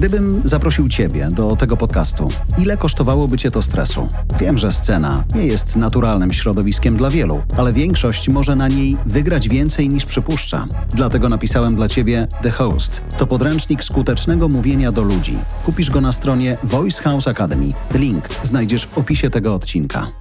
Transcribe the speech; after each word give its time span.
Gdybym 0.00 0.42
zaprosił 0.44 0.88
Ciebie 0.88 1.28
do 1.32 1.56
tego 1.56 1.76
podcastu, 1.76 2.28
ile 2.58 2.76
kosztowałoby 2.76 3.38
Cię 3.38 3.50
to 3.50 3.62
stresu? 3.62 4.08
Wiem, 4.38 4.58
że 4.58 4.72
scena 4.72 5.24
nie 5.34 5.46
jest 5.46 5.76
naturalnym 5.76 6.32
środowiskiem 6.32 6.96
dla 6.96 7.10
wielu, 7.10 7.42
ale 7.56 7.72
większość 7.72 8.28
może 8.28 8.56
na 8.56 8.68
niej 8.68 8.96
wygrać 9.06 9.48
więcej 9.48 9.88
niż 9.88 10.04
przypuszcza. 10.04 10.66
Dlatego 10.94 11.28
napisałem 11.28 11.74
dla 11.74 11.88
Ciebie 11.88 12.28
The 12.42 12.50
Host. 12.50 13.00
To 13.18 13.26
podręcznik 13.26 13.84
skutecznego 13.84 14.48
mówienia 14.48 14.92
do 14.92 15.02
ludzi. 15.02 15.38
Kupisz 15.64 15.90
go 15.90 16.00
na 16.00 16.12
stronie 16.12 16.56
Voice 16.64 17.02
House 17.02 17.28
Academy. 17.28 17.68
Link 17.94 18.28
znajdziesz 18.42 18.86
w 18.86 18.98
opisie 18.98 19.30
tego 19.30 19.54
odcinka. 19.54 20.19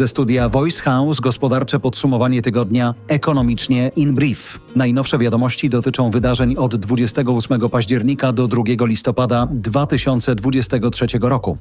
Ze 0.00 0.08
studia 0.08 0.48
Voice 0.48 0.82
House 0.82 1.20
gospodarcze 1.20 1.80
podsumowanie 1.80 2.42
tygodnia 2.42 2.94
ekonomicznie 3.08 3.90
in 3.96 4.14
brief. 4.14 4.60
Najnowsze 4.76 5.18
wiadomości 5.18 5.70
dotyczą 5.70 6.10
wydarzeń 6.10 6.56
od 6.56 6.76
28 6.76 7.68
października 7.68 8.32
do 8.32 8.48
2 8.48 8.62
listopada 8.80 9.48
2023 9.50 11.06
roku. 11.20 11.58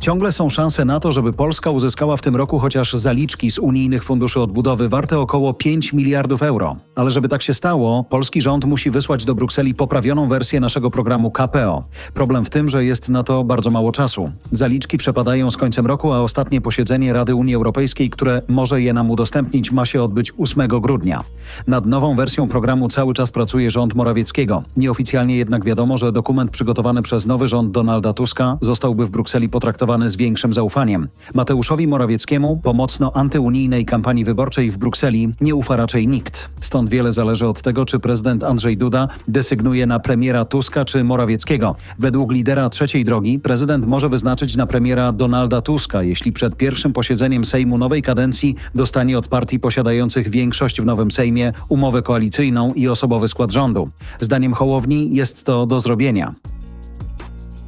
Ciągle 0.00 0.32
są 0.32 0.48
szanse 0.48 0.84
na 0.84 1.00
to, 1.00 1.12
żeby 1.12 1.32
Polska 1.32 1.70
uzyskała 1.70 2.16
w 2.16 2.22
tym 2.22 2.36
roku 2.36 2.58
chociaż 2.58 2.92
zaliczki 2.92 3.50
z 3.50 3.58
unijnych 3.58 4.04
funduszy 4.04 4.40
odbudowy 4.40 4.88
warte 4.88 5.18
około 5.18 5.54
5 5.54 5.92
miliardów 5.92 6.42
euro. 6.42 6.76
Ale 6.96 7.10
żeby 7.10 7.28
tak 7.28 7.42
się 7.42 7.54
stało, 7.54 8.04
polski 8.04 8.42
rząd 8.42 8.64
musi 8.64 8.90
wysłać 8.90 9.24
do 9.24 9.34
Brukseli 9.34 9.74
poprawioną 9.74 10.28
wersję 10.28 10.60
naszego 10.60 10.90
programu 10.90 11.30
KPO. 11.30 11.84
Problem 12.14 12.44
w 12.44 12.50
tym, 12.50 12.68
że 12.68 12.84
jest 12.84 13.08
na 13.08 13.22
to 13.22 13.44
bardzo 13.44 13.70
mało 13.70 13.92
czasu. 13.92 14.32
Zaliczki 14.52 14.98
przepadają 14.98 15.50
z 15.50 15.56
końcem 15.56 15.86
roku, 15.86 16.12
a 16.12 16.20
ostatnie 16.20 16.60
posiedzenie 16.60 17.12
Rady 17.12 17.34
Unii 17.34 17.54
Europejskiej, 17.54 18.10
które 18.10 18.42
może 18.48 18.82
je 18.82 18.92
nam 18.92 19.10
udostępnić, 19.10 19.72
ma 19.72 19.86
się 19.86 20.02
odbyć 20.02 20.32
8 20.38 20.68
grudnia. 20.68 21.24
Nad 21.66 21.86
nową 21.86 22.16
wersją 22.16 22.48
programu 22.48 22.88
cały 22.88 23.14
czas 23.14 23.30
pracuje 23.30 23.70
rząd 23.70 23.94
Morawieckiego. 23.94 24.62
Nieoficjalnie 24.76 25.36
jednak 25.36 25.64
wiadomo, 25.64 25.98
że 25.98 26.12
dokument 26.12 26.50
przygotowany 26.50 27.02
przez 27.02 27.26
nowy 27.26 27.48
rząd 27.48 27.70
Donalda 27.70 28.12
Tuska 28.12 28.58
zostałby 28.60 29.06
w 29.06 29.10
Brukseli 29.10 29.48
potraktowany 29.48 30.10
z 30.10 30.16
większym 30.16 30.52
zaufaniem. 30.52 31.08
Mateuszowi 31.34 31.88
Morawieckiemu 31.88 32.60
po 32.62 32.72
mocno 32.72 33.12
antyunijnej 33.16 33.84
kampanii 33.84 34.24
wyborczej 34.24 34.70
w 34.70 34.78
Brukseli 34.78 35.34
nie 35.40 35.54
ufa 35.54 35.76
raczej 35.76 36.08
nikt. 36.08 36.50
Stąd 36.60 36.90
wiele 36.90 37.12
zależy 37.12 37.46
od 37.46 37.62
tego, 37.62 37.84
czy 37.84 37.98
prezydent 37.98 38.44
Andrzej 38.44 38.76
Duda 38.76 39.08
desygnuje 39.28 39.86
na 39.86 39.98
premiera 39.98 40.44
Tuska 40.44 40.84
czy 40.84 41.04
Morawieckiego. 41.04 41.76
Według 41.98 42.32
lidera 42.32 42.70
trzeciej 42.70 43.04
drogi 43.04 43.38
prezydent 43.38 43.86
może 43.86 44.08
wyznaczyć 44.08 44.56
na 44.56 44.66
premiera 44.66 45.12
Donalda 45.12 45.60
Tuska, 45.60 46.02
jeśli 46.02 46.32
przed 46.32 46.56
pierwszym 46.56 46.92
posiedzeniem 46.92 47.44
Sejmu 47.44 47.78
nowej 47.78 48.02
kadencji 48.02 48.54
dostanie 48.74 49.18
od 49.18 49.28
partii 49.28 49.60
posiadających 49.60 50.30
większość 50.30 50.80
w 50.80 50.84
nowym 50.84 51.10
Sejmie 51.10 51.37
umowę 51.68 52.02
koalicyjną 52.02 52.72
i 52.74 52.88
osobowy 52.88 53.28
skład 53.28 53.52
rządu. 53.52 53.88
Zdaniem 54.20 54.54
Hołowni 54.54 55.14
jest 55.14 55.44
to 55.44 55.66
do 55.66 55.80
zrobienia. 55.80 56.34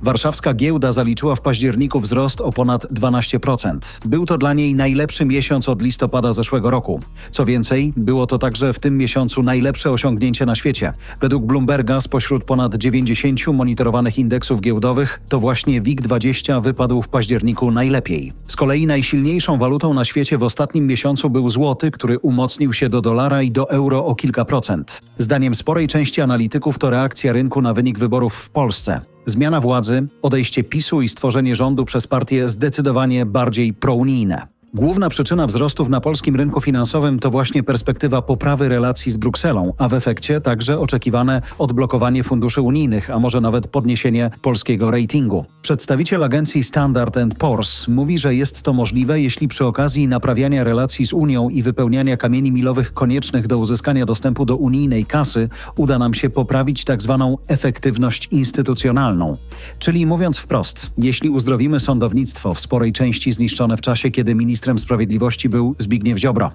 Warszawska 0.02 0.54
giełda 0.54 0.92
zaliczyła 0.92 1.36
w 1.36 1.40
październiku 1.40 2.00
wzrost 2.00 2.40
o 2.40 2.52
ponad 2.52 2.84
12%. 2.92 3.78
Był 4.04 4.26
to 4.26 4.38
dla 4.38 4.52
niej 4.52 4.74
najlepszy 4.74 5.24
miesiąc 5.24 5.68
od 5.68 5.82
listopada 5.82 6.32
zeszłego 6.32 6.70
roku. 6.70 7.00
Co 7.30 7.44
więcej, 7.44 7.92
było 7.96 8.26
to 8.26 8.38
także 8.38 8.72
w 8.72 8.78
tym 8.78 8.98
miesiącu 8.98 9.42
najlepsze 9.42 9.90
osiągnięcie 9.90 10.46
na 10.46 10.54
świecie. 10.54 10.92
Według 11.20 11.44
Bloomberga 11.44 12.00
spośród 12.00 12.44
ponad 12.44 12.74
90 12.74 13.46
monitorowanych 13.46 14.18
indeksów 14.18 14.60
giełdowych 14.60 15.20
to 15.28 15.40
właśnie 15.40 15.82
WIG20 15.82 16.62
wypadł 16.62 17.02
w 17.02 17.08
październiku 17.08 17.70
najlepiej. 17.70 18.32
Z 18.46 18.56
kolei 18.56 18.86
najsilniejszą 18.86 19.58
walutą 19.58 19.94
na 19.94 20.04
świecie 20.04 20.38
w 20.38 20.42
ostatnim 20.42 20.86
miesiącu 20.86 21.30
był 21.30 21.48
złoty, 21.48 21.90
który 21.90 22.18
umocnił 22.18 22.72
się 22.72 22.88
do 22.88 23.00
dolara 23.00 23.42
i 23.42 23.50
do 23.50 23.70
euro 23.70 24.06
o 24.06 24.14
kilka 24.14 24.44
procent. 24.44 25.02
Zdaniem 25.18 25.54
sporej 25.54 25.88
części 25.88 26.20
analityków 26.20 26.78
to 26.78 26.90
reakcja 26.90 27.32
rynku 27.32 27.62
na 27.62 27.74
wynik 27.74 27.98
wyborów 27.98 28.34
w 28.34 28.50
Polsce. 28.50 29.09
Zmiana 29.26 29.60
władzy, 29.60 30.06
odejście 30.22 30.64
PiSu 30.64 31.02
i 31.02 31.08
stworzenie 31.08 31.56
rządu 31.56 31.84
przez 31.84 32.06
partie 32.06 32.48
zdecydowanie 32.48 33.26
bardziej 33.26 33.74
prounijne. 33.74 34.59
Główna 34.74 35.08
przyczyna 35.08 35.46
wzrostów 35.46 35.88
na 35.88 36.00
polskim 36.00 36.36
rynku 36.36 36.60
finansowym 36.60 37.18
to 37.18 37.30
właśnie 37.30 37.62
perspektywa 37.62 38.22
poprawy 38.22 38.68
relacji 38.68 39.12
z 39.12 39.16
Brukselą, 39.16 39.72
a 39.78 39.88
w 39.88 39.94
efekcie 39.94 40.40
także 40.40 40.78
oczekiwane 40.78 41.42
odblokowanie 41.58 42.22
funduszy 42.22 42.60
unijnych, 42.60 43.10
a 43.10 43.18
może 43.18 43.40
nawet 43.40 43.66
podniesienie 43.66 44.30
polskiego 44.42 44.90
ratingu. 44.90 45.44
Przedstawiciel 45.62 46.24
agencji 46.24 46.64
Standard 46.64 47.16
Poor's 47.16 47.88
mówi, 47.88 48.18
że 48.18 48.34
jest 48.34 48.62
to 48.62 48.72
możliwe, 48.72 49.20
jeśli 49.20 49.48
przy 49.48 49.66
okazji 49.66 50.08
naprawiania 50.08 50.64
relacji 50.64 51.06
z 51.06 51.12
Unią 51.12 51.48
i 51.48 51.62
wypełniania 51.62 52.16
kamieni 52.16 52.52
milowych 52.52 52.94
koniecznych 52.94 53.46
do 53.46 53.58
uzyskania 53.58 54.06
dostępu 54.06 54.44
do 54.44 54.56
unijnej 54.56 55.06
kasy 55.06 55.48
uda 55.76 55.98
nam 55.98 56.14
się 56.14 56.30
poprawić 56.30 56.84
tzw. 56.84 57.36
Tak 57.38 57.54
efektywność 57.54 58.28
instytucjonalną. 58.30 59.36
Czyli 59.78 60.06
mówiąc 60.06 60.38
wprost, 60.38 60.90
jeśli 60.98 61.30
uzdrowimy 61.30 61.80
sądownictwo 61.80 62.54
w 62.54 62.60
sporej 62.60 62.92
części 62.92 63.32
zniszczone 63.32 63.76
w 63.76 63.80
czasie, 63.80 64.10
kiedy 64.10 64.34
minister 64.34 64.59
ministrem 64.60 64.78
sprawiedliwości 64.78 65.48
był 65.48 65.74
Zbigniew 65.78 66.18
Ziobro. 66.18 66.52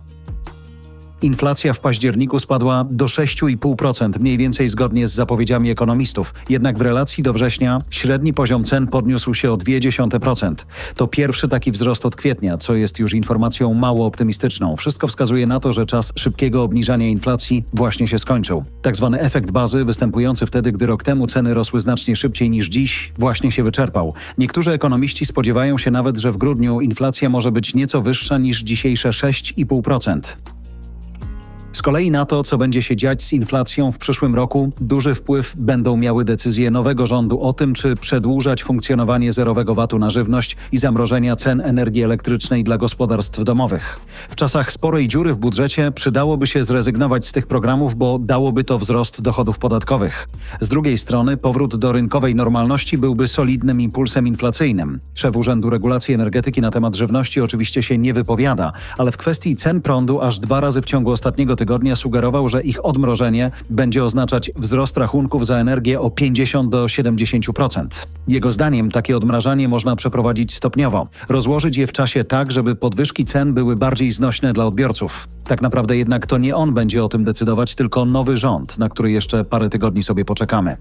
Inflacja 1.25 1.73
w 1.73 1.79
październiku 1.79 2.39
spadła 2.39 2.85
do 2.91 3.05
6,5%, 3.05 4.19
mniej 4.19 4.37
więcej 4.37 4.69
zgodnie 4.69 5.07
z 5.07 5.13
zapowiedziami 5.13 5.69
ekonomistów. 5.69 6.33
Jednak 6.49 6.77
w 6.77 6.81
relacji 6.81 7.23
do 7.23 7.33
września 7.33 7.81
średni 7.89 8.33
poziom 8.33 8.63
cen 8.63 8.87
podniósł 8.87 9.33
się 9.33 9.51
o 9.51 9.57
0,2%. 9.57 10.55
To 10.95 11.07
pierwszy 11.07 11.47
taki 11.47 11.71
wzrost 11.71 12.05
od 12.05 12.15
kwietnia, 12.15 12.57
co 12.57 12.75
jest 12.75 12.99
już 12.99 13.13
informacją 13.13 13.73
mało 13.73 14.05
optymistyczną. 14.05 14.75
Wszystko 14.75 15.07
wskazuje 15.07 15.47
na 15.47 15.59
to, 15.59 15.73
że 15.73 15.85
czas 15.85 16.13
szybkiego 16.15 16.63
obniżania 16.63 17.07
inflacji 17.07 17.63
właśnie 17.73 18.07
się 18.07 18.19
skończył. 18.19 18.63
Tak 18.81 18.95
zwany 18.95 19.19
efekt 19.19 19.51
bazy, 19.51 19.85
występujący 19.85 20.45
wtedy, 20.45 20.71
gdy 20.71 20.85
rok 20.85 21.03
temu 21.03 21.27
ceny 21.27 21.53
rosły 21.53 21.79
znacznie 21.79 22.15
szybciej 22.15 22.49
niż 22.49 22.67
dziś, 22.67 23.13
właśnie 23.17 23.51
się 23.51 23.63
wyczerpał. 23.63 24.13
Niektórzy 24.37 24.71
ekonomiści 24.71 25.25
spodziewają 25.25 25.77
się 25.77 25.91
nawet, 25.91 26.17
że 26.17 26.31
w 26.31 26.37
grudniu 26.37 26.81
inflacja 26.81 27.29
może 27.29 27.51
być 27.51 27.75
nieco 27.75 28.01
wyższa 28.01 28.37
niż 28.37 28.63
dzisiejsze 28.63 29.09
6,5%. 29.09 30.54
Kolei 31.85 32.11
na 32.11 32.25
to, 32.25 32.43
co 32.43 32.57
będzie 32.57 32.81
się 32.81 32.95
dziać 32.95 33.23
z 33.23 33.33
inflacją 33.33 33.91
w 33.91 33.97
przyszłym 33.97 34.35
roku, 34.35 34.71
duży 34.81 35.15
wpływ 35.15 35.55
będą 35.57 35.97
miały 35.97 36.25
decyzje 36.25 36.71
nowego 36.71 37.07
rządu 37.07 37.41
o 37.41 37.53
tym, 37.53 37.73
czy 37.73 37.95
przedłużać 37.95 38.63
funkcjonowanie 38.63 39.33
zerowego 39.33 39.75
VAT-u 39.75 39.99
na 39.99 40.09
żywność 40.09 40.57
i 40.71 40.77
zamrożenia 40.77 41.35
cen 41.35 41.61
energii 41.61 42.03
elektrycznej 42.03 42.63
dla 42.63 42.77
gospodarstw 42.77 43.43
domowych. 43.43 43.99
W 44.29 44.35
czasach 44.35 44.71
sporej 44.71 45.07
dziury 45.07 45.33
w 45.33 45.37
budżecie 45.37 45.91
przydałoby 45.91 46.47
się 46.47 46.63
zrezygnować 46.63 47.27
z 47.27 47.31
tych 47.31 47.47
programów, 47.47 47.95
bo 47.95 48.19
dałoby 48.19 48.63
to 48.63 48.79
wzrost 48.79 49.21
dochodów 49.21 49.57
podatkowych. 49.57 50.29
Z 50.59 50.67
drugiej 50.67 50.97
strony 50.97 51.37
powrót 51.37 51.75
do 51.75 51.91
rynkowej 51.91 52.35
normalności 52.35 52.97
byłby 52.97 53.27
solidnym 53.27 53.81
impulsem 53.81 54.27
inflacyjnym. 54.27 54.99
Szef 55.13 55.35
Urzędu 55.35 55.69
Regulacji 55.69 56.13
Energetyki 56.13 56.61
na 56.61 56.71
temat 56.71 56.95
żywności 56.95 57.41
oczywiście 57.41 57.83
się 57.83 57.97
nie 57.97 58.13
wypowiada, 58.13 58.71
ale 58.97 59.11
w 59.11 59.17
kwestii 59.17 59.55
cen 59.55 59.81
prądu 59.81 60.21
aż 60.21 60.39
dwa 60.39 60.61
razy 60.61 60.81
w 60.81 60.85
ciągu 60.85 61.11
ostatniego 61.11 61.55
tygodnia 61.55 61.74
tygodnia 61.75 61.95
sugerował, 61.95 62.49
że 62.49 62.61
ich 62.61 62.85
odmrożenie 62.85 63.51
będzie 63.69 64.03
oznaczać 64.03 64.51
wzrost 64.55 64.97
rachunków 64.97 65.45
za 65.45 65.57
energię 65.57 65.99
o 65.99 66.09
50 66.09 66.69
do 66.69 66.85
70%. 66.85 67.87
Jego 68.27 68.51
zdaniem 68.51 68.91
takie 68.91 69.17
odmrażanie 69.17 69.67
można 69.67 69.95
przeprowadzić 69.95 70.53
stopniowo, 70.53 71.07
rozłożyć 71.29 71.77
je 71.77 71.87
w 71.87 71.91
czasie 71.91 72.23
tak, 72.23 72.51
żeby 72.51 72.75
podwyżki 72.75 73.25
cen 73.25 73.53
były 73.53 73.75
bardziej 73.75 74.11
znośne 74.11 74.53
dla 74.53 74.65
odbiorców. 74.65 75.27
Tak 75.43 75.61
naprawdę 75.61 75.97
jednak 75.97 76.27
to 76.27 76.37
nie 76.37 76.55
on 76.55 76.73
będzie 76.73 77.03
o 77.03 77.09
tym 77.09 77.23
decydować, 77.23 77.75
tylko 77.75 78.05
nowy 78.05 78.37
rząd, 78.37 78.77
na 78.77 78.89
który 78.89 79.11
jeszcze 79.11 79.45
parę 79.45 79.69
tygodni 79.69 80.03
sobie 80.03 80.25
poczekamy. 80.25 80.77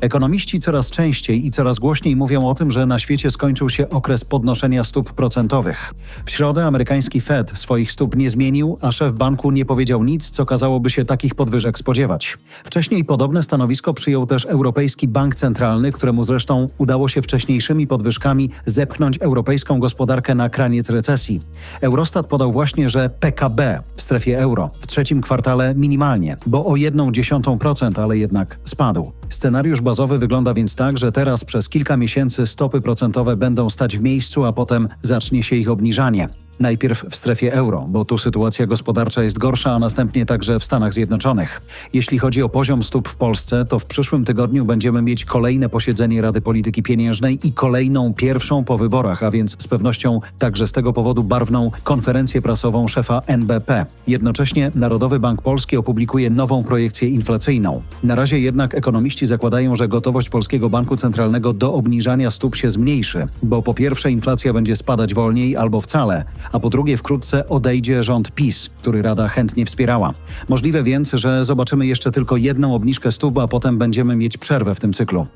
Ekonomiści 0.00 0.60
coraz 0.60 0.90
częściej 0.90 1.46
i 1.46 1.50
coraz 1.50 1.78
głośniej 1.78 2.16
mówią 2.16 2.48
o 2.48 2.54
tym, 2.54 2.70
że 2.70 2.86
na 2.86 2.98
świecie 2.98 3.30
skończył 3.30 3.68
się 3.68 3.88
okres 3.88 4.24
podnoszenia 4.24 4.84
stóp 4.84 5.12
procentowych. 5.12 5.94
W 6.24 6.30
środę 6.30 6.66
amerykański 6.66 7.20
Fed 7.20 7.50
swoich 7.58 7.92
stóp 7.92 8.16
nie 8.16 8.30
zmienił, 8.30 8.78
a 8.80 8.92
szef 8.92 9.12
banku 9.12 9.50
nie 9.50 9.64
powiedział 9.64 10.04
nic, 10.04 10.30
co 10.30 10.46
kazałoby 10.46 10.90
się 10.90 11.04
takich 11.04 11.34
podwyżek 11.34 11.78
spodziewać. 11.78 12.38
Wcześniej 12.64 13.04
podobne 13.04 13.42
stanowisko 13.42 13.94
przyjął 13.94 14.26
też 14.26 14.44
Europejski 14.44 15.08
Bank 15.08 15.34
Centralny, 15.34 15.92
któremu 15.92 16.24
zresztą 16.24 16.68
udało 16.78 17.08
się 17.08 17.22
wcześniejszymi 17.22 17.86
podwyżkami 17.86 18.50
zepchnąć 18.66 19.18
europejską 19.20 19.80
gospodarkę 19.80 20.34
na 20.34 20.48
kraniec 20.48 20.90
recesji. 20.90 21.40
Eurostat 21.80 22.26
podał 22.26 22.52
właśnie, 22.52 22.88
że 22.88 23.10
PKB 23.10 23.82
w 23.96 24.02
strefie 24.02 24.38
euro 24.38 24.70
w 24.80 24.86
trzecim 24.86 25.20
kwartale 25.20 25.74
minimalnie, 25.74 26.36
bo 26.46 26.66
o 26.66 26.72
1,1%, 26.72 28.02
ale 28.02 28.18
jednak 28.18 28.58
spadł. 28.64 29.12
Scenariusz 29.28 29.80
bazowy 29.80 30.18
wygląda 30.18 30.54
więc 30.54 30.76
tak, 30.76 30.98
że 30.98 31.12
teraz 31.12 31.44
przez 31.44 31.68
kilka 31.68 31.96
miesięcy 31.96 32.46
stopy 32.46 32.80
procentowe 32.80 33.36
będą 33.36 33.70
stać 33.70 33.98
w 33.98 34.02
miejscu, 34.02 34.44
a 34.44 34.52
potem 34.52 34.88
zacznie 35.02 35.42
się 35.42 35.56
ich 35.56 35.70
obniżanie. 35.70 36.28
Najpierw 36.60 37.04
w 37.10 37.16
strefie 37.16 37.52
euro, 37.52 37.84
bo 37.88 38.04
tu 38.04 38.18
sytuacja 38.18 38.66
gospodarcza 38.66 39.22
jest 39.22 39.38
gorsza, 39.38 39.72
a 39.72 39.78
następnie 39.78 40.26
także 40.26 40.58
w 40.58 40.64
Stanach 40.64 40.94
Zjednoczonych. 40.94 41.62
Jeśli 41.92 42.18
chodzi 42.18 42.42
o 42.42 42.48
poziom 42.48 42.82
stóp 42.82 43.08
w 43.08 43.16
Polsce, 43.16 43.64
to 43.64 43.78
w 43.78 43.84
przyszłym 43.84 44.24
tygodniu 44.24 44.64
będziemy 44.64 45.02
mieć 45.02 45.24
kolejne 45.24 45.68
posiedzenie 45.68 46.22
Rady 46.22 46.40
Polityki 46.40 46.82
Pieniężnej 46.82 47.46
i 47.48 47.52
kolejną 47.52 48.14
pierwszą 48.14 48.64
po 48.64 48.78
wyborach, 48.78 49.22
a 49.22 49.30
więc 49.30 49.62
z 49.62 49.68
pewnością 49.68 50.20
także 50.38 50.66
z 50.66 50.72
tego 50.72 50.92
powodu 50.92 51.24
barwną 51.24 51.70
konferencję 51.84 52.42
prasową 52.42 52.88
szefa 52.88 53.22
NBP. 53.26 53.86
Jednocześnie 54.06 54.70
Narodowy 54.74 55.20
Bank 55.20 55.42
Polski 55.42 55.76
opublikuje 55.76 56.30
nową 56.30 56.64
projekcję 56.64 57.08
inflacyjną. 57.08 57.82
Na 58.02 58.14
razie 58.14 58.38
jednak 58.38 58.74
ekonomiści 58.74 59.26
zakładają, 59.26 59.74
że 59.74 59.88
gotowość 59.88 60.28
Polskiego 60.28 60.70
Banku 60.70 60.96
Centralnego 60.96 61.52
do 61.52 61.74
obniżania 61.74 62.30
stóp 62.30 62.56
się 62.56 62.70
zmniejszy, 62.70 63.26
bo 63.42 63.62
po 63.62 63.74
pierwsze 63.74 64.10
inflacja 64.10 64.52
będzie 64.52 64.76
spadać 64.76 65.14
wolniej 65.14 65.56
albo 65.56 65.80
wcale, 65.80 66.24
a 66.52 66.60
po 66.60 66.70
drugie 66.70 66.96
wkrótce 66.96 67.48
odejdzie 67.48 68.02
rząd 68.02 68.30
PiS, 68.30 68.70
który 68.78 69.02
Rada 69.02 69.28
chętnie 69.28 69.66
wspierała. 69.66 70.14
Możliwe 70.48 70.82
więc, 70.82 71.12
że 71.12 71.44
zobaczymy 71.44 71.86
jeszcze 71.86 72.10
tylko 72.10 72.36
jedną 72.36 72.74
obniżkę 72.74 73.12
stóp, 73.12 73.38
a 73.38 73.48
potem 73.48 73.78
będziemy 73.78 74.16
mieć 74.16 74.36
przerwę 74.36 74.74
w 74.74 74.80
tym 74.80 74.92
cyklu. 74.92 75.26